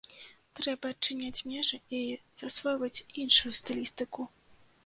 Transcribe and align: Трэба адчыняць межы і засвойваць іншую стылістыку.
Трэба 0.59 0.89
адчыняць 0.95 1.43
межы 1.51 1.77
і 1.97 2.01
засвойваць 2.43 3.03
іншую 3.25 3.51
стылістыку. 3.63 4.21